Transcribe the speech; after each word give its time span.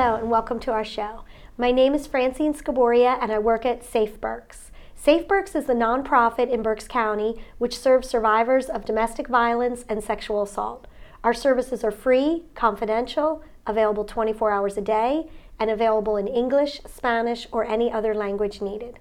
Hello 0.00 0.14
and 0.14 0.30
welcome 0.30 0.60
to 0.60 0.70
our 0.70 0.84
show. 0.84 1.24
My 1.56 1.72
name 1.72 1.92
is 1.92 2.06
Francine 2.06 2.54
Scaboria 2.54 3.18
and 3.20 3.32
I 3.32 3.40
work 3.40 3.66
at 3.66 3.84
Safe 3.84 4.20
Berks. 4.20 4.70
Safe 4.94 5.26
Berks 5.26 5.56
is 5.56 5.66
the 5.66 5.72
nonprofit 5.72 6.48
in 6.48 6.62
Berks 6.62 6.86
County 6.86 7.42
which 7.58 7.76
serves 7.76 8.08
survivors 8.08 8.66
of 8.66 8.84
domestic 8.84 9.26
violence 9.26 9.84
and 9.88 10.04
sexual 10.04 10.42
assault. 10.42 10.86
Our 11.24 11.34
services 11.34 11.82
are 11.82 11.90
free, 11.90 12.44
confidential, 12.54 13.42
available 13.66 14.04
24 14.04 14.52
hours 14.52 14.76
a 14.76 14.82
day, 14.82 15.28
and 15.58 15.68
available 15.68 16.16
in 16.16 16.28
English, 16.28 16.80
Spanish, 16.86 17.48
or 17.50 17.64
any 17.64 17.90
other 17.90 18.14
language 18.14 18.62
needed. 18.62 19.00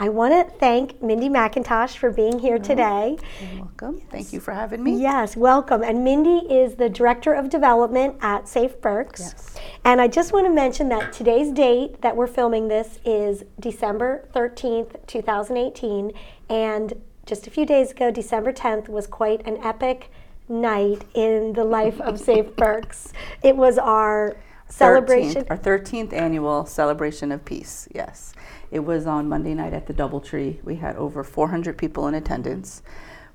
I 0.00 0.08
want 0.10 0.32
to 0.32 0.56
thank 0.58 1.02
Mindy 1.02 1.28
McIntosh 1.28 1.96
for 1.96 2.12
being 2.12 2.38
here 2.38 2.58
today. 2.58 3.18
You're 3.40 3.62
welcome. 3.62 3.96
Yes. 3.96 4.06
Thank 4.10 4.32
you 4.32 4.38
for 4.38 4.54
having 4.54 4.84
me. 4.84 5.00
Yes, 5.00 5.36
welcome. 5.36 5.82
And 5.82 6.04
Mindy 6.04 6.46
is 6.48 6.76
the 6.76 6.88
Director 6.88 7.32
of 7.32 7.50
Development 7.50 8.14
at 8.20 8.46
Safe 8.46 8.80
Berks. 8.80 9.20
Yes. 9.20 9.56
And 9.84 10.00
I 10.00 10.06
just 10.06 10.32
want 10.32 10.46
to 10.46 10.52
mention 10.52 10.88
that 10.90 11.12
today's 11.12 11.50
date 11.50 12.00
that 12.02 12.14
we're 12.14 12.28
filming 12.28 12.68
this 12.68 13.00
is 13.04 13.42
December 13.58 14.28
13th, 14.36 15.04
2018. 15.08 16.12
And 16.48 17.02
just 17.26 17.48
a 17.48 17.50
few 17.50 17.66
days 17.66 17.90
ago, 17.90 18.12
December 18.12 18.52
10th, 18.52 18.88
was 18.88 19.08
quite 19.08 19.44
an 19.48 19.56
epic 19.64 20.12
night 20.48 21.04
in 21.14 21.54
the 21.54 21.64
life 21.64 22.00
of 22.00 22.20
Safe 22.20 22.54
Berks. 22.56 23.12
It 23.42 23.56
was 23.56 23.78
our 23.78 24.36
celebration. 24.68 25.44
13th, 25.44 25.50
our 25.50 25.58
13th 25.58 26.12
annual 26.12 26.66
celebration 26.66 27.32
of 27.32 27.44
peace, 27.44 27.88
yes. 27.94 28.32
It 28.70 28.80
was 28.80 29.06
on 29.06 29.28
Monday 29.28 29.54
night 29.54 29.72
at 29.72 29.86
the 29.86 29.94
Doubletree. 29.94 30.62
We 30.62 30.76
had 30.76 30.96
over 30.96 31.24
400 31.24 31.78
people 31.78 32.06
in 32.06 32.14
attendance. 32.14 32.82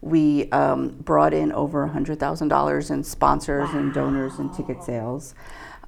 We 0.02 0.52
um, 0.52 0.90
brought 0.90 1.34
in 1.34 1.52
over 1.54 1.88
$100,000 1.88 2.92
in 2.92 3.04
sponsors 3.04 3.70
wow. 3.70 3.80
and 3.80 3.94
donors 3.94 4.38
and 4.38 4.54
ticket 4.54 4.84
sales. 4.84 5.34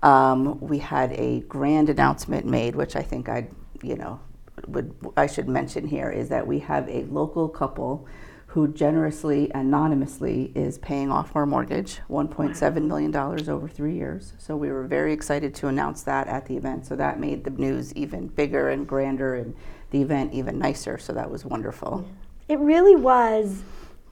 Um, 0.01 0.59
we 0.59 0.79
had 0.79 1.11
a 1.13 1.41
grand 1.41 1.89
announcement 1.89 2.45
made, 2.45 2.75
which 2.75 2.95
I 2.95 3.01
think 3.01 3.29
I, 3.29 3.47
you 3.81 3.95
know, 3.95 4.19
would 4.67 4.95
I 5.17 5.27
should 5.27 5.49
mention 5.49 5.87
here 5.87 6.09
is 6.09 6.29
that 6.29 6.47
we 6.47 6.59
have 6.59 6.87
a 6.89 7.03
local 7.03 7.49
couple 7.49 8.07
who 8.55 8.69
generously, 8.69 9.51
anonymously, 9.53 10.49
is 10.55 10.77
paying 10.77 11.11
off 11.11 11.35
our 11.35 11.45
mortgage, 11.45 11.99
$1.7 12.09 12.87
million 12.87 13.13
over 13.13 13.67
three 13.67 13.95
years. 13.95 14.31
So 14.37 14.55
we 14.55 14.71
were 14.71 14.87
very 14.87 15.11
excited 15.11 15.53
to 15.55 15.67
announce 15.67 16.03
that 16.03 16.29
at 16.29 16.45
the 16.45 16.55
event. 16.55 16.85
So 16.85 16.95
that 16.95 17.19
made 17.19 17.43
the 17.43 17.49
news 17.49 17.93
even 17.95 18.27
bigger 18.27 18.69
and 18.69 18.87
grander 18.87 19.35
and 19.35 19.53
the 19.91 20.01
event 20.01 20.33
even 20.33 20.57
nicer. 20.57 20.97
So 20.97 21.11
that 21.11 21.29
was 21.29 21.43
wonderful. 21.43 22.07
It 22.47 22.57
really 22.59 22.95
was 22.95 23.61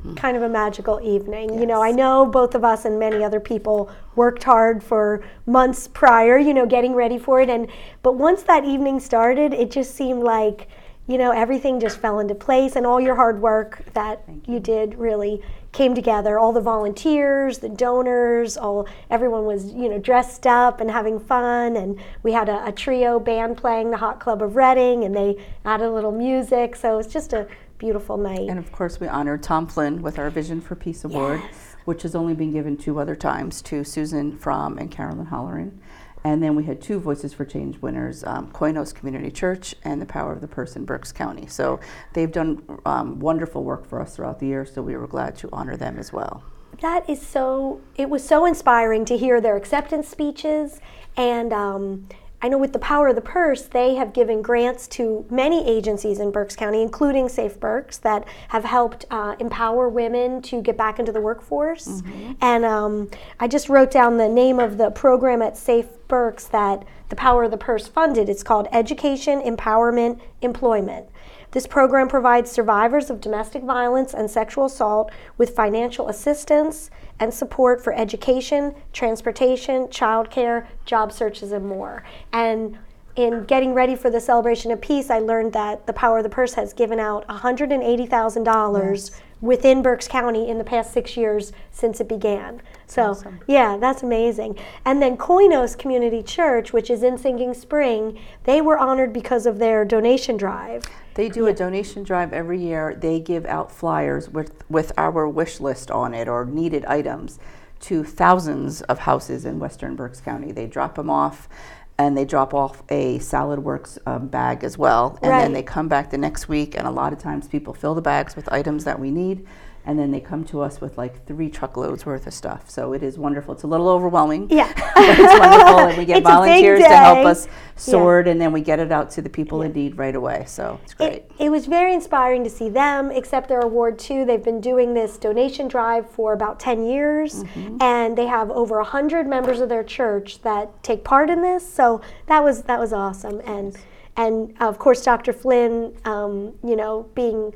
hmm. 0.01 0.13
kind 0.15 0.35
of 0.35 0.43
a 0.43 0.49
magical 0.49 0.99
evening. 1.01 1.51
Yes. 1.51 1.61
You 1.61 1.65
know, 1.65 1.81
I 1.81 1.91
know 1.91 2.25
both 2.25 2.53
of 2.53 2.65
us 2.65 2.83
and 2.83 2.99
many 2.99 3.23
other 3.23 3.39
people 3.39 3.89
worked 4.17 4.43
hard 4.43 4.83
for 4.83 5.23
months 5.45 5.87
prior, 5.87 6.37
you 6.37 6.53
know, 6.53 6.65
getting 6.65 6.93
ready 6.93 7.17
for 7.17 7.39
it 7.39 7.49
and 7.49 7.69
but 8.01 8.15
once 8.15 8.43
that 8.43 8.65
evening 8.65 8.99
started, 8.99 9.53
it 9.53 9.71
just 9.71 9.95
seemed 9.95 10.21
like 10.21 10.67
you 11.07 11.17
know, 11.17 11.31
everything 11.31 11.79
just 11.79 11.97
fell 11.97 12.19
into 12.19 12.33
place 12.33 12.75
and 12.75 12.85
all 12.85 12.99
your 12.99 13.15
hard 13.15 13.41
work 13.41 13.83
that 13.93 14.23
you. 14.27 14.53
you. 14.53 14.59
did 14.59 14.95
really 14.95 15.41
came 15.73 15.93
together. 15.93 16.39
All 16.39 16.53
the 16.53 16.61
volunteers, 16.61 17.57
the 17.57 17.67
donors, 17.67 18.55
all 18.55 18.87
everyone 19.09 19.45
was, 19.45 19.73
you 19.73 19.89
know, 19.89 19.99
dressed 19.99 20.47
up 20.47 20.79
and 20.79 20.89
having 20.89 21.19
fun 21.19 21.75
and 21.75 21.99
we 22.21 22.31
had 22.31 22.47
a, 22.47 22.65
a 22.67 22.71
trio 22.71 23.19
band 23.19 23.57
playing 23.57 23.91
the 23.91 23.97
Hot 23.97 24.19
Club 24.19 24.41
of 24.41 24.55
Reading 24.55 25.03
and 25.03 25.13
they 25.13 25.43
added 25.65 25.87
a 25.87 25.91
little 25.91 26.11
music. 26.11 26.75
So 26.75 26.99
it's 26.99 27.11
just 27.11 27.33
a 27.33 27.47
beautiful 27.77 28.15
night. 28.15 28.47
And 28.49 28.57
of 28.57 28.71
course 28.71 29.01
we 29.01 29.07
honored 29.07 29.43
Tom 29.43 29.67
Flynn 29.67 30.01
with 30.01 30.17
our 30.17 30.29
Vision 30.29 30.61
for 30.61 30.75
Peace 30.75 31.03
Award, 31.03 31.41
yes. 31.43 31.75
which 31.83 32.03
has 32.03 32.15
only 32.15 32.33
been 32.33 32.53
given 32.53 32.77
two 32.77 32.97
other 32.97 33.15
times 33.15 33.61
to 33.63 33.83
Susan 33.83 34.37
Fromm 34.37 34.77
and 34.77 34.89
Carolyn 34.89 35.25
Holleran. 35.25 35.73
And 36.23 36.41
then 36.41 36.55
we 36.55 36.63
had 36.63 36.81
two 36.81 36.99
Voices 36.99 37.33
for 37.33 37.45
Change 37.45 37.77
winners, 37.79 38.23
um, 38.23 38.49
Koinos 38.51 38.93
Community 38.93 39.29
Church 39.29 39.75
and 39.83 40.01
the 40.01 40.05
Power 40.05 40.31
of 40.31 40.41
the 40.41 40.47
Purse 40.47 40.75
in 40.75 40.85
Berks 40.85 41.11
County. 41.11 41.47
So 41.47 41.79
they've 42.13 42.31
done 42.31 42.63
um, 42.85 43.19
wonderful 43.19 43.63
work 43.63 43.87
for 43.87 44.01
us 44.01 44.15
throughout 44.15 44.39
the 44.39 44.47
year, 44.47 44.65
so 44.65 44.81
we 44.81 44.95
were 44.95 45.07
glad 45.07 45.35
to 45.37 45.49
honor 45.51 45.75
them 45.75 45.97
as 45.97 46.13
well. 46.13 46.43
That 46.81 47.09
is 47.09 47.21
so, 47.21 47.81
it 47.95 48.09
was 48.09 48.25
so 48.25 48.45
inspiring 48.45 49.05
to 49.05 49.17
hear 49.17 49.39
their 49.39 49.55
acceptance 49.55 50.07
speeches 50.07 50.79
and 51.15 51.53
um, 51.53 52.07
I 52.43 52.49
know 52.49 52.57
with 52.57 52.73
the 52.73 52.79
power 52.79 53.07
of 53.07 53.15
the 53.15 53.21
purse, 53.21 53.61
they 53.61 53.95
have 53.95 54.11
given 54.11 54.41
grants 54.41 54.85
to 54.89 55.25
many 55.29 55.65
agencies 55.65 56.19
in 56.19 56.29
Berks 56.29 56.57
County, 56.57 56.81
including 56.81 57.29
Safe 57.29 57.57
Berks, 57.57 57.97
that 57.99 58.27
have 58.49 58.65
helped 58.65 59.05
uh, 59.09 59.37
empower 59.39 59.87
women 59.87 60.41
to 60.43 60.61
get 60.61 60.75
back 60.75 60.99
into 60.99 61.13
the 61.13 61.21
workforce. 61.21 61.87
Mm-hmm. 61.87 62.33
And 62.41 62.65
um, 62.65 63.09
I 63.39 63.47
just 63.47 63.69
wrote 63.69 63.91
down 63.91 64.17
the 64.17 64.27
name 64.27 64.59
of 64.59 64.77
the 64.77 64.91
program 64.91 65.41
at 65.41 65.55
Safe 65.55 65.87
Berks 66.09 66.43
that 66.47 66.85
the 67.07 67.15
power 67.15 67.45
of 67.45 67.51
the 67.51 67.57
purse 67.57 67.87
funded. 67.87 68.27
It's 68.27 68.43
called 68.43 68.67
Education, 68.73 69.41
Empowerment, 69.41 70.19
Employment. 70.41 71.07
This 71.53 71.67
program 71.67 72.07
provides 72.07 72.51
survivors 72.51 73.11
of 73.11 73.21
domestic 73.21 73.61
violence 73.61 74.15
and 74.15 74.29
sexual 74.29 74.65
assault 74.65 75.11
with 75.37 75.55
financial 75.55 76.09
assistance 76.09 76.89
and 77.19 77.31
support 77.31 77.83
for 77.83 77.93
education, 77.93 78.73
transportation, 78.91 79.85
childcare, 79.85 80.65
job 80.85 81.11
searches, 81.11 81.51
and 81.51 81.67
more. 81.67 82.03
And 82.31 82.79
in 83.15 83.43
getting 83.45 83.75
ready 83.75 83.95
for 83.95 84.09
the 84.09 84.19
celebration 84.19 84.71
of 84.71 84.81
peace, 84.81 85.11
I 85.11 85.19
learned 85.19 85.53
that 85.53 85.85
the 85.85 85.93
Power 85.93 86.17
of 86.17 86.23
the 86.23 86.29
Purse 86.29 86.55
has 86.55 86.73
given 86.73 86.99
out 86.99 87.27
$180,000 87.27 88.91
yes. 88.91 89.21
Within 89.43 89.81
Berks 89.81 90.07
County 90.07 90.47
in 90.47 90.57
the 90.57 90.63
past 90.63 90.93
six 90.93 91.17
years 91.17 91.51
since 91.69 91.99
it 91.99 92.07
began. 92.07 92.61
So, 92.87 93.09
awesome. 93.09 93.41
yeah, 93.45 93.75
that's 93.75 94.01
amazing. 94.01 94.57
And 94.85 95.01
then 95.01 95.17
Koinos 95.17 95.77
Community 95.77 96.23
Church, 96.23 96.71
which 96.71 96.89
is 96.89 97.03
in 97.03 97.17
Sinking 97.17 97.53
Spring, 97.53 98.17
they 98.45 98.61
were 98.61 98.77
honored 98.77 99.11
because 99.11 99.45
of 99.45 99.59
their 99.59 99.83
donation 99.83 100.37
drive. 100.37 100.83
They 101.15 101.27
do 101.27 101.47
a 101.47 101.53
donation 101.53 102.03
drive 102.03 102.31
every 102.31 102.57
year. 102.57 102.95
They 102.95 103.19
give 103.19 103.45
out 103.45 103.69
flyers 103.69 104.29
with, 104.29 104.63
with 104.69 104.93
our 104.97 105.27
wish 105.27 105.59
list 105.59 105.91
on 105.91 106.13
it 106.13 106.29
or 106.29 106.45
needed 106.45 106.85
items 106.85 107.37
to 107.81 108.05
thousands 108.05 108.81
of 108.83 108.99
houses 108.99 109.43
in 109.43 109.59
Western 109.59 109.97
Berks 109.97 110.21
County. 110.21 110.53
They 110.53 110.67
drop 110.67 110.95
them 110.95 111.09
off 111.09 111.49
and 111.97 112.17
they 112.17 112.25
drop 112.25 112.53
off 112.53 112.83
a 112.89 113.19
Salad 113.19 113.59
Works 113.59 113.99
um, 114.05 114.27
bag 114.27 114.63
as 114.63 114.77
well. 114.77 115.17
And 115.21 115.31
right. 115.31 115.41
then 115.41 115.53
they 115.53 115.63
come 115.63 115.87
back 115.87 116.09
the 116.09 116.17
next 116.17 116.47
week, 116.49 116.75
and 116.75 116.87
a 116.87 116.91
lot 116.91 117.13
of 117.13 117.19
times 117.19 117.47
people 117.47 117.73
fill 117.73 117.95
the 117.95 118.01
bags 118.01 118.35
with 118.35 118.51
items 118.51 118.83
that 118.85 118.99
we 118.99 119.11
need 119.11 119.45
and 119.85 119.99
then 119.99 120.11
they 120.11 120.19
come 120.19 120.45
to 120.45 120.61
us 120.61 120.79
with 120.79 120.97
like 120.97 121.25
three 121.25 121.49
truckloads 121.49 122.05
worth 122.05 122.25
of 122.25 122.33
stuff. 122.33 122.69
So 122.69 122.93
it 122.93 123.03
is 123.03 123.17
wonderful. 123.17 123.53
It's 123.53 123.63
a 123.63 123.67
little 123.67 123.89
overwhelming. 123.89 124.47
Yeah. 124.49 124.71
but 124.95 125.19
it's 125.19 125.39
wonderful. 125.39 125.79
And 125.79 125.97
we 125.97 126.05
get 126.13 126.23
volunteers 126.23 126.79
to 126.79 126.87
help 126.87 127.25
us 127.25 127.47
sort, 127.75 128.25
yeah. 128.25 128.31
and 128.31 128.41
then 128.41 128.53
we 128.53 128.61
get 128.61 128.79
it 128.79 128.91
out 128.91 129.09
to 129.11 129.21
the 129.21 129.29
people 129.29 129.59
yeah. 129.59 129.65
in 129.65 129.73
need 129.73 129.97
right 129.97 130.15
away. 130.15 130.45
So 130.47 130.79
it's 130.83 130.93
great. 130.93 131.13
It, 131.13 131.31
it, 131.39 131.49
was 131.49 131.65
very 131.65 131.93
inspiring 131.93 132.43
to 132.45 132.49
see 132.49 132.69
them 132.69 133.11
accept 133.11 133.49
their 133.49 133.59
award 133.59 133.99
too. 133.99 134.25
They've 134.25 134.43
been 134.43 134.61
doing 134.61 134.93
this 134.93 135.17
donation 135.17 135.67
drive 135.67 136.09
for 136.09 136.33
about 136.33 136.59
10 136.59 136.85
years, 136.85 137.43
mm-hmm. 137.43 137.77
and 137.81 138.17
they 138.17 138.27
have 138.27 138.51
over 138.51 138.77
100 138.77 139.27
members 139.27 139.59
of 139.59 139.67
their 139.67 139.83
church 139.83 140.41
that 140.43 140.81
take 140.83 141.03
part 141.03 141.29
in 141.29 141.41
this. 141.41 141.67
So 141.71 142.01
that 142.27 142.43
was, 142.43 142.63
that 142.63 142.79
was 142.79 142.93
awesome. 142.93 143.41
And, 143.45 143.75
and 144.15 144.53
of 144.61 144.79
course, 144.79 145.03
Dr. 145.03 145.33
Flynn, 145.33 145.93
um, 146.05 146.53
you 146.63 146.75
know, 146.75 147.09
being 147.15 147.53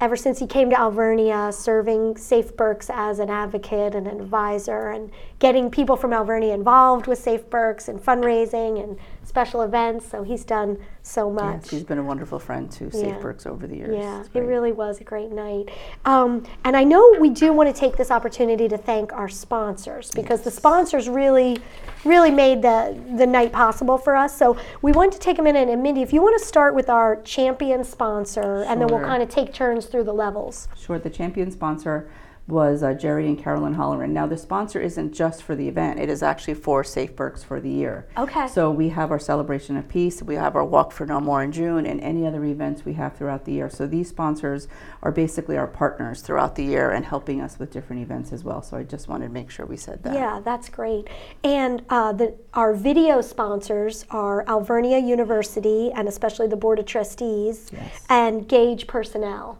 ever 0.00 0.16
since 0.16 0.38
he 0.38 0.46
came 0.46 0.70
to 0.70 0.78
Alvernia, 0.78 1.52
serving 1.52 2.16
Safe 2.16 2.56
Berks 2.56 2.88
as 2.92 3.18
an 3.18 3.30
advocate 3.30 3.94
and 3.94 4.06
an 4.06 4.20
advisor, 4.20 4.90
and 4.90 5.10
getting 5.38 5.70
people 5.70 5.96
from 5.96 6.12
Alvernia 6.12 6.54
involved 6.54 7.06
with 7.06 7.18
Safe 7.18 7.48
Berks 7.50 7.88
and 7.88 8.00
fundraising 8.00 8.82
and 8.82 8.98
special 9.38 9.62
events. 9.62 10.08
So 10.08 10.24
he's 10.24 10.44
done 10.44 10.76
so 11.02 11.30
much. 11.30 11.62
Yes, 11.62 11.70
he's 11.70 11.84
been 11.84 11.98
a 11.98 12.02
wonderful 12.02 12.40
friend 12.40 12.68
to 12.72 12.90
Safe 12.90 13.16
yeah. 13.22 13.34
Over 13.46 13.68
the 13.68 13.76
years. 13.76 13.96
Yeah, 13.96 14.24
it 14.34 14.40
really 14.40 14.72
was 14.72 15.00
a 15.00 15.04
great 15.04 15.30
night. 15.30 15.68
Um, 16.04 16.44
and 16.64 16.76
I 16.76 16.82
know 16.82 17.14
we 17.20 17.30
do 17.30 17.52
want 17.52 17.72
to 17.72 17.80
take 17.80 17.96
this 17.96 18.10
opportunity 18.10 18.66
to 18.66 18.76
thank 18.76 19.12
our 19.12 19.28
sponsors 19.28 20.10
because 20.10 20.40
yes. 20.40 20.44
the 20.46 20.50
sponsors 20.50 21.08
really, 21.08 21.58
really 22.04 22.32
made 22.32 22.62
the, 22.62 23.00
the 23.16 23.26
night 23.26 23.52
possible 23.52 23.96
for 23.96 24.16
us. 24.16 24.36
So 24.36 24.56
we 24.82 24.90
want 24.90 25.12
to 25.12 25.20
take 25.20 25.38
a 25.38 25.42
minute. 25.42 25.68
And 25.68 25.84
Mindy, 25.84 26.02
if 26.02 26.12
you 26.12 26.20
want 26.20 26.36
to 26.40 26.44
start 26.44 26.74
with 26.74 26.90
our 26.90 27.22
champion 27.22 27.84
sponsor, 27.84 28.42
sure. 28.42 28.64
and 28.64 28.80
then 28.80 28.88
we'll 28.88 29.06
kind 29.06 29.22
of 29.22 29.28
take 29.28 29.54
turns 29.54 29.86
through 29.86 30.04
the 30.04 30.12
levels. 30.12 30.66
Sure. 30.76 30.98
The 30.98 31.10
champion 31.10 31.52
sponsor 31.52 32.10
was 32.48 32.82
uh, 32.82 32.94
Jerry 32.94 33.26
and 33.26 33.38
Carolyn 33.38 33.74
Holleran. 33.74 34.08
Now, 34.08 34.26
the 34.26 34.38
sponsor 34.38 34.80
isn't 34.80 35.12
just 35.12 35.42
for 35.42 35.54
the 35.54 35.68
event, 35.68 36.00
it 36.00 36.08
is 36.08 36.22
actually 36.22 36.54
for 36.54 36.82
Safe 36.82 37.14
Berks 37.14 37.44
for 37.44 37.60
the 37.60 37.68
year. 37.68 38.08
Okay. 38.16 38.48
So 38.48 38.70
we 38.70 38.88
have 38.88 39.10
our 39.10 39.18
Celebration 39.18 39.76
of 39.76 39.86
Peace, 39.86 40.22
we 40.22 40.36
have 40.36 40.56
our 40.56 40.64
Walk 40.64 40.90
for 40.90 41.04
No 41.04 41.20
More 41.20 41.42
in 41.42 41.52
June, 41.52 41.84
and 41.84 42.00
any 42.00 42.26
other 42.26 42.44
events 42.44 42.86
we 42.86 42.94
have 42.94 43.16
throughout 43.16 43.44
the 43.44 43.52
year. 43.52 43.68
So 43.68 43.86
these 43.86 44.08
sponsors 44.08 44.66
are 45.02 45.12
basically 45.12 45.58
our 45.58 45.66
partners 45.66 46.22
throughout 46.22 46.54
the 46.54 46.64
year 46.64 46.90
and 46.90 47.04
helping 47.04 47.42
us 47.42 47.58
with 47.58 47.70
different 47.70 48.00
events 48.00 48.32
as 48.32 48.44
well. 48.44 48.62
So 48.62 48.78
I 48.78 48.82
just 48.82 49.08
wanted 49.08 49.26
to 49.26 49.32
make 49.32 49.50
sure 49.50 49.66
we 49.66 49.76
said 49.76 50.02
that. 50.04 50.14
Yeah, 50.14 50.40
that's 50.42 50.70
great. 50.70 51.08
And 51.44 51.82
uh, 51.90 52.12
the, 52.12 52.34
our 52.54 52.72
video 52.72 53.20
sponsors 53.20 54.06
are 54.10 54.48
Alvernia 54.48 54.98
University 54.98 55.92
and 55.92 56.08
especially 56.08 56.46
the 56.46 56.56
Board 56.56 56.78
of 56.78 56.86
Trustees 56.86 57.70
yes. 57.72 58.06
and 58.08 58.48
Gage 58.48 58.86
Personnel. 58.86 59.58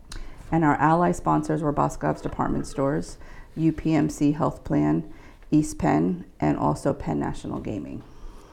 And 0.50 0.64
our 0.64 0.76
ally 0.76 1.12
sponsors 1.12 1.62
were 1.62 1.72
Boscov's 1.72 2.22
Department 2.22 2.66
Stores, 2.66 3.18
UPMC 3.56 4.34
Health 4.34 4.64
Plan, 4.64 5.12
East 5.50 5.78
Penn, 5.78 6.24
and 6.40 6.56
also 6.56 6.92
Penn 6.92 7.18
National 7.18 7.60
Gaming. 7.60 8.02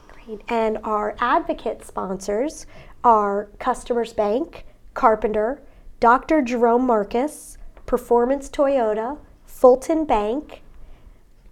Great. 0.08 0.40
And 0.48 0.78
our 0.84 1.16
advocate 1.20 1.84
sponsors 1.84 2.66
are 3.04 3.48
Customers 3.58 4.12
Bank, 4.12 4.64
Carpenter, 4.94 5.62
Dr. 6.00 6.42
Jerome 6.42 6.86
Marcus, 6.86 7.56
Performance 7.86 8.48
Toyota, 8.48 9.18
Fulton 9.46 10.04
Bank, 10.04 10.62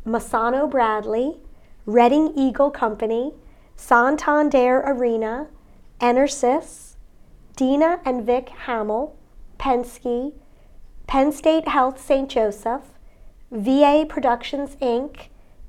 Masano 0.04 0.70
Bradley, 0.70 1.36
Reading 1.86 2.32
Eagle 2.36 2.70
Company, 2.70 3.32
Santander 3.76 4.80
Arena, 4.80 5.48
Enersys, 6.00 6.96
Dina 7.56 8.00
and 8.04 8.24
Vic 8.24 8.48
Hamill, 8.66 9.16
Penske, 9.64 10.34
Penn 11.06 11.32
State 11.32 11.68
Health 11.68 11.98
St. 11.98 12.28
Joseph, 12.28 12.82
VA 13.50 14.04
Productions 14.06 14.76
Inc., 14.76 15.28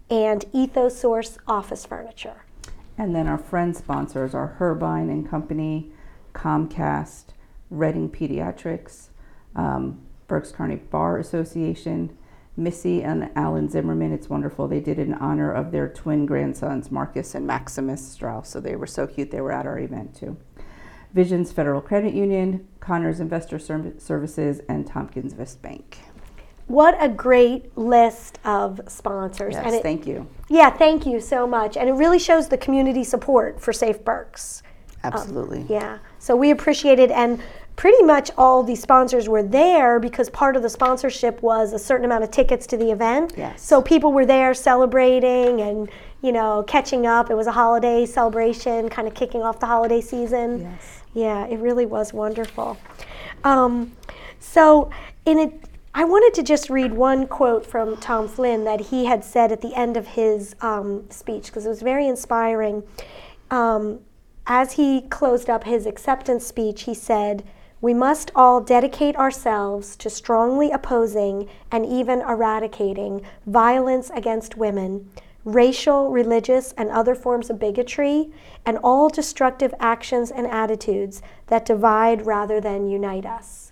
and 0.10 0.44
Ethosource 0.54 1.38
Office 1.48 1.86
Furniture. 1.86 2.44
And 2.98 3.16
then 3.16 3.26
our 3.30 3.38
friend 3.38 3.74
sponsors 3.74 4.36
are 4.36 4.58
Herbein 4.60 5.10
and 5.10 5.28
Company, 5.28 5.94
Comcast, 6.34 7.28
Reading 7.70 8.10
Pediatrics, 8.10 9.08
um, 9.56 10.02
Berks 10.28 10.52
County 10.52 10.76
Bar 10.76 11.18
Association, 11.18 12.18
Missy 12.58 13.02
and 13.02 13.32
Alan 13.34 13.70
Zimmerman. 13.70 14.12
It's 14.12 14.30
wonderful. 14.30 14.68
They 14.68 14.82
did 14.82 15.00
in 15.00 15.14
honor 15.14 15.54
of 15.54 15.72
their 15.72 15.88
twin 15.88 16.26
grandsons, 16.26 16.92
Marcus 16.92 17.34
and 17.34 17.48
Maximus 17.48 18.06
Strauss. 18.06 18.50
So 18.50 18.60
they 18.60 18.76
were 18.76 18.88
so 18.88 19.08
cute. 19.08 19.32
They 19.32 19.40
were 19.40 19.54
at 19.54 19.66
our 19.66 19.80
event 19.80 20.16
too. 20.16 20.36
Visions 21.16 21.54
Federal 21.54 21.80
Credit 21.80 22.14
Union, 22.14 22.68
Connors 22.82 23.22
Investor 23.22 23.58
Serv- 23.58 24.02
Services, 24.02 24.60
and 24.68 24.86
Tompkins 24.86 25.32
VIST 25.32 25.62
Bank. 25.62 25.98
What 26.68 26.98
a 27.00 27.08
great 27.08 27.78
list 27.78 28.38
of 28.44 28.82
sponsors. 28.88 29.54
Yes, 29.54 29.66
and 29.66 29.76
it, 29.76 29.82
thank 29.82 30.06
you. 30.06 30.28
Yeah, 30.50 30.70
thank 30.70 31.06
you 31.06 31.22
so 31.22 31.48
much. 31.48 31.78
And 31.78 31.88
it 31.88 31.94
really 31.94 32.20
shows 32.20 32.50
the 32.50 32.58
community 32.58 33.06
support 33.06 33.62
for 33.62 33.72
Safe 33.72 34.04
Berks. 34.04 34.62
Um, 35.04 35.14
Absolutely. 35.14 35.66
Yeah, 35.70 36.00
so 36.20 36.36
we 36.36 36.52
appreciate 36.52 37.00
it. 37.00 37.12
And 37.12 37.42
pretty 37.78 38.04
much 38.04 38.32
all 38.38 38.62
the 38.62 38.76
sponsors 38.76 39.30
were 39.30 39.44
there 39.44 40.02
because 40.02 40.30
part 40.30 40.58
of 40.58 40.64
the 40.64 40.70
sponsorship 40.70 41.42
was 41.42 41.72
a 41.72 41.80
certain 41.80 42.04
amount 42.06 42.26
of 42.26 42.32
tickets 42.32 42.68
to 42.68 42.78
the 42.78 42.92
event. 42.92 43.34
Yes. 43.38 43.62
So 43.62 43.82
people 43.82 44.12
were 44.12 44.26
there 44.26 44.54
celebrating 44.54 45.62
and, 45.62 45.90
you 46.22 46.34
know, 46.34 46.64
catching 46.68 47.06
up. 47.06 47.30
It 47.30 47.36
was 47.36 47.48
a 47.48 47.54
holiday 47.54 48.06
celebration, 48.06 48.90
kind 48.90 49.08
of 49.08 49.14
kicking 49.14 49.44
off 49.44 49.60
the 49.60 49.68
holiday 49.68 50.02
season. 50.02 50.62
Yes. 50.62 51.02
Yeah, 51.16 51.48
it 51.48 51.60
really 51.60 51.86
was 51.86 52.14
wonderful. 52.14 52.78
Um, 53.46 53.94
so, 54.40 54.92
in 55.26 55.40
it, 55.40 55.54
I 55.94 56.04
wanted 56.04 56.34
to 56.36 56.44
just 56.44 56.70
read 56.70 56.94
one 56.94 57.26
quote 57.26 57.66
from 57.66 57.96
Tom 57.98 58.28
Flynn 58.28 58.66
that 58.66 58.82
he 58.82 59.06
had 59.06 59.24
said 59.24 59.54
at 59.54 59.62
the 59.62 59.74
end 59.76 59.96
of 59.96 60.08
his 60.08 60.58
um, 60.60 61.10
speech 61.10 61.46
because 61.46 61.66
it 61.66 61.70
was 61.70 61.82
very 61.82 62.06
inspiring. 62.06 62.84
Um, 63.50 64.02
as 64.46 64.74
he 64.74 65.04
closed 65.04 65.50
up 65.50 65.64
his 65.64 65.86
acceptance 65.86 66.46
speech, 66.46 66.84
he 66.84 66.94
said, 66.94 67.46
We 67.80 67.94
must 67.94 68.30
all 68.36 68.60
dedicate 68.60 69.16
ourselves 69.16 69.96
to 69.96 70.10
strongly 70.10 70.70
opposing 70.70 71.48
and 71.72 71.86
even 71.86 72.20
eradicating 72.22 73.26
violence 73.46 74.12
against 74.14 74.58
women, 74.58 75.10
racial, 75.46 76.10
religious, 76.10 76.74
and 76.74 76.90
other 76.90 77.16
forms 77.16 77.50
of 77.50 77.60
bigotry, 77.60 78.32
and 78.66 78.78
all 78.80 79.10
destructive 79.10 79.74
actions 79.80 80.32
and 80.32 80.48
attitudes 80.48 81.22
that 81.48 81.66
divide 81.66 82.26
rather 82.26 82.60
than 82.60 82.90
unite 82.90 83.26
us. 83.26 83.72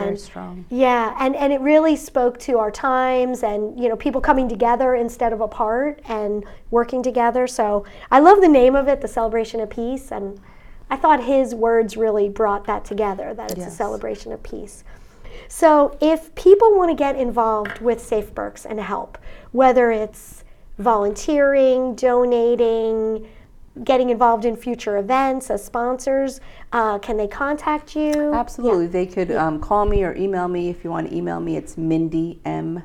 Very 0.00 0.16
strong. 0.16 0.64
Yeah, 0.70 1.14
and, 1.20 1.36
and 1.36 1.52
it 1.52 1.60
really 1.60 1.96
spoke 1.96 2.38
to 2.40 2.58
our 2.58 2.70
times 2.70 3.42
and 3.42 3.78
you 3.78 3.90
know 3.90 3.96
people 3.96 4.22
coming 4.22 4.48
together 4.48 4.94
instead 4.94 5.34
of 5.34 5.42
apart 5.42 6.00
and 6.06 6.46
working 6.70 7.02
together. 7.02 7.46
So 7.46 7.84
I 8.10 8.20
love 8.20 8.40
the 8.40 8.48
name 8.48 8.74
of 8.74 8.88
it, 8.88 9.02
the 9.02 9.08
celebration 9.08 9.60
of 9.60 9.68
peace, 9.68 10.10
and 10.10 10.40
I 10.88 10.96
thought 10.96 11.24
his 11.24 11.54
words 11.54 11.96
really 11.96 12.30
brought 12.30 12.64
that 12.64 12.86
together. 12.86 13.34
That 13.34 13.52
it's 13.52 13.66
a 13.66 13.70
celebration 13.70 14.32
of 14.32 14.42
peace. 14.42 14.82
So 15.48 15.98
if 16.00 16.34
people 16.34 16.74
want 16.74 16.90
to 16.90 16.94
get 16.94 17.16
involved 17.16 17.80
with 17.80 18.00
Safe 18.00 18.34
Berks 18.34 18.64
and 18.64 18.80
help, 18.80 19.18
whether 19.50 19.90
it's 19.90 20.41
volunteering, 20.82 21.94
donating, 21.94 23.26
getting 23.84 24.10
involved 24.10 24.44
in 24.44 24.56
future 24.56 24.98
events 24.98 25.50
as 25.50 25.64
sponsors, 25.64 26.40
uh, 26.72 26.98
can 26.98 27.16
they 27.16 27.28
contact 27.28 27.96
you? 27.96 28.34
Absolutely. 28.34 28.86
They 28.86 29.06
could 29.06 29.30
um, 29.30 29.60
call 29.60 29.86
me 29.86 30.02
or 30.04 30.14
email 30.16 30.48
me. 30.48 30.68
If 30.68 30.84
you 30.84 30.90
want 30.90 31.08
to 31.10 31.16
email 31.16 31.40
me, 31.40 31.56
it's 31.56 31.76
Mindy 31.76 32.40
M 32.44 32.82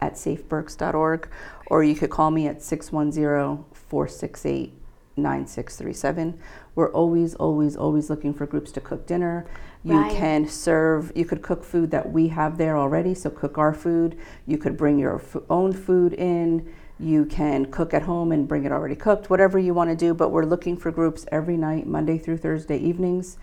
at 0.00 0.14
safeberks.org, 0.14 1.28
or 1.66 1.82
you 1.82 1.94
could 1.96 2.10
call 2.10 2.30
me 2.30 2.46
at 2.46 2.62
610 2.62 3.64
468 3.72 4.72
9637. 5.16 6.38
We're 6.76 6.92
always, 6.92 7.34
always, 7.34 7.76
always 7.76 8.08
looking 8.08 8.32
for 8.32 8.46
groups 8.46 8.70
to 8.72 8.80
cook 8.80 9.04
dinner. 9.06 9.46
You 9.82 9.98
Right. 9.98 10.12
can 10.12 10.46
serve, 10.46 11.10
you 11.16 11.24
could 11.24 11.42
cook 11.42 11.64
food 11.64 11.90
that 11.90 12.12
we 12.12 12.28
have 12.28 12.58
there 12.58 12.76
already, 12.76 13.14
so 13.14 13.28
cook 13.30 13.58
our 13.58 13.74
food. 13.74 14.16
You 14.46 14.58
could 14.58 14.76
bring 14.76 14.98
your 14.98 15.16
f- 15.16 15.36
own 15.50 15.72
food 15.72 16.12
in. 16.12 16.66
You 17.00 17.24
can 17.26 17.66
cook 17.66 17.94
at 17.94 18.02
home 18.02 18.32
and 18.32 18.48
bring 18.48 18.64
it 18.64 18.72
already 18.72 18.96
cooked, 18.96 19.30
whatever 19.30 19.58
you 19.58 19.72
want 19.72 19.90
to 19.90 19.96
do. 19.96 20.14
But 20.14 20.30
we're 20.30 20.44
looking 20.44 20.76
for 20.76 20.90
groups 20.90 21.26
every 21.30 21.56
night, 21.56 21.86
Monday 21.86 22.18
through 22.18 22.38
Thursday 22.38 22.78
evenings. 22.78 23.38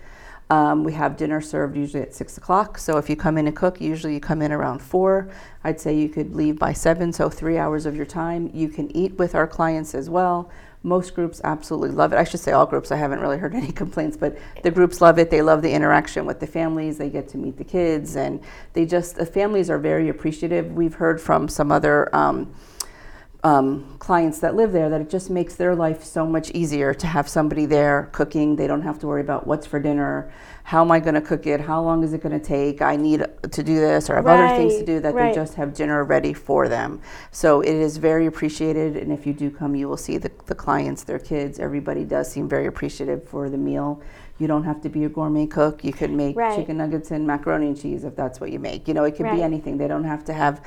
Um, 0.48 0.84
we 0.84 0.92
have 0.92 1.16
dinner 1.16 1.40
served 1.40 1.76
usually 1.76 2.02
at 2.02 2.14
six 2.14 2.38
o'clock. 2.38 2.78
So 2.78 2.98
if 2.98 3.10
you 3.10 3.16
come 3.16 3.36
in 3.36 3.48
and 3.48 3.56
cook, 3.56 3.80
usually 3.80 4.14
you 4.14 4.20
come 4.20 4.42
in 4.42 4.52
around 4.52 4.80
four. 4.80 5.28
I'd 5.64 5.80
say 5.80 5.96
you 5.96 6.08
could 6.08 6.36
leave 6.36 6.58
by 6.58 6.72
seven, 6.72 7.12
so 7.12 7.28
three 7.28 7.58
hours 7.58 7.84
of 7.84 7.96
your 7.96 8.06
time. 8.06 8.50
You 8.54 8.68
can 8.68 8.94
eat 8.96 9.18
with 9.18 9.34
our 9.34 9.48
clients 9.48 9.94
as 9.94 10.08
well. 10.08 10.50
Most 10.84 11.16
groups 11.16 11.40
absolutely 11.42 11.90
love 11.90 12.12
it. 12.12 12.16
I 12.16 12.22
should 12.22 12.38
say 12.38 12.52
all 12.52 12.64
groups. 12.64 12.92
I 12.92 12.96
haven't 12.96 13.18
really 13.18 13.38
heard 13.38 13.56
any 13.56 13.72
complaints, 13.72 14.16
but 14.16 14.38
the 14.62 14.70
groups 14.70 15.00
love 15.00 15.18
it. 15.18 15.30
They 15.30 15.42
love 15.42 15.62
the 15.62 15.72
interaction 15.72 16.26
with 16.26 16.38
the 16.38 16.46
families. 16.46 16.96
They 16.96 17.10
get 17.10 17.26
to 17.30 17.38
meet 17.38 17.56
the 17.56 17.64
kids, 17.64 18.14
and 18.14 18.40
they 18.72 18.86
just 18.86 19.16
the 19.16 19.26
families 19.26 19.68
are 19.68 19.78
very 19.78 20.10
appreciative. 20.10 20.70
We've 20.72 20.94
heard 20.94 21.20
from 21.20 21.48
some 21.48 21.72
other. 21.72 22.14
Um, 22.14 22.54
um, 23.44 23.96
clients 23.98 24.40
that 24.40 24.56
live 24.56 24.72
there 24.72 24.88
that 24.88 25.00
it 25.00 25.10
just 25.10 25.30
makes 25.30 25.54
their 25.54 25.74
life 25.74 26.02
so 26.02 26.26
much 26.26 26.50
easier 26.50 26.92
to 26.94 27.06
have 27.06 27.28
somebody 27.28 27.66
there 27.66 28.08
cooking. 28.12 28.56
They 28.56 28.66
don't 28.66 28.82
have 28.82 28.98
to 29.00 29.06
worry 29.06 29.20
about 29.20 29.46
what's 29.46 29.66
for 29.66 29.78
dinner, 29.78 30.32
how 30.64 30.82
am 30.82 30.90
I 30.90 30.98
going 30.98 31.14
to 31.14 31.20
cook 31.20 31.46
it, 31.46 31.60
how 31.60 31.80
long 31.80 32.02
is 32.02 32.12
it 32.12 32.22
going 32.22 32.38
to 32.38 32.44
take, 32.44 32.82
I 32.82 32.96
need 32.96 33.24
to 33.42 33.62
do 33.62 33.76
this, 33.76 34.10
or 34.10 34.14
I 34.14 34.16
have 34.16 34.26
other 34.26 34.48
things 34.48 34.78
to 34.78 34.84
do 34.84 34.98
that 35.00 35.14
right. 35.14 35.28
they 35.28 35.34
just 35.34 35.54
have 35.54 35.74
dinner 35.74 36.02
ready 36.02 36.32
for 36.32 36.68
them. 36.68 37.00
So 37.30 37.60
it 37.60 37.74
is 37.74 37.98
very 37.98 38.26
appreciated, 38.26 38.96
and 38.96 39.12
if 39.12 39.26
you 39.26 39.32
do 39.32 39.50
come, 39.50 39.76
you 39.76 39.88
will 39.88 39.96
see 39.96 40.18
the, 40.18 40.32
the 40.46 40.54
clients, 40.54 41.04
their 41.04 41.20
kids, 41.20 41.60
everybody 41.60 42.04
does 42.04 42.30
seem 42.30 42.48
very 42.48 42.66
appreciative 42.66 43.28
for 43.28 43.48
the 43.48 43.58
meal. 43.58 44.02
You 44.38 44.46
don't 44.46 44.64
have 44.64 44.82
to 44.82 44.88
be 44.88 45.04
a 45.04 45.08
gourmet 45.08 45.46
cook. 45.46 45.84
You 45.84 45.92
could 45.92 46.10
make 46.10 46.36
Right. 46.36 46.54
chicken 46.56 46.78
nuggets 46.78 47.10
and 47.10 47.26
macaroni 47.26 47.68
and 47.68 47.80
cheese 47.80 48.04
if 48.04 48.16
that's 48.16 48.40
what 48.40 48.50
you 48.50 48.58
make. 48.58 48.86
You 48.88 48.94
know, 48.94 49.04
it 49.04 49.16
could 49.16 49.24
Right. 49.24 49.36
be 49.36 49.42
anything. 49.42 49.78
They 49.78 49.88
don't 49.88 50.04
have 50.04 50.24
to 50.24 50.32
have 50.32 50.60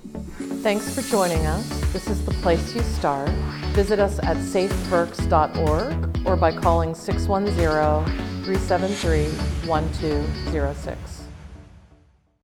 Thanks 0.62 0.94
for 0.94 1.02
joining 1.10 1.46
us. 1.46 1.70
This 1.94 2.08
is 2.08 2.26
the 2.26 2.32
place 2.32 2.76
you 2.76 2.82
start. 2.82 3.30
Visit 3.74 4.00
us 4.00 4.20
at 4.20 4.36
safeberks.org 4.38 6.28
or 6.28 6.36
by 6.36 6.52
calling 6.52 6.94
610 6.94 8.06
373 8.44 9.30
1206. 9.68 11.17